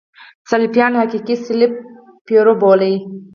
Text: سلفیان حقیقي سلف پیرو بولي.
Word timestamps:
سلفیان 0.51 0.93
حقیقي 1.01 1.35
سلف 1.47 1.71
پیرو 2.25 2.53
بولي. 2.61 2.93